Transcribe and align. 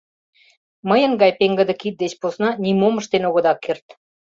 Мыйын 0.89 1.13
гай 1.21 1.31
пеҥгыде 1.39 1.73
кид 1.81 1.95
деч 2.03 2.13
посна 2.21 2.49
нимом 2.63 2.95
ыштен 3.01 3.23
огыда 3.29 3.53
керт. 3.63 3.85